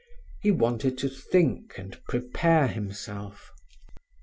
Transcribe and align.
He 0.41 0.49
wanted 0.49 0.97
to 0.97 1.07
think 1.07 1.77
and 1.77 2.03
prepare 2.05 2.65
himself. 2.67 3.51